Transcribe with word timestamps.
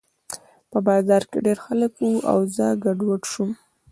په 0.71 0.77
بازار 0.87 1.23
کې 1.29 1.37
ډېر 1.45 1.57
خلک 1.65 1.91
وو 1.99 2.11
او 2.31 2.37
زه 2.55 2.67
ګډوډ 2.83 3.21
شوم 3.31 3.51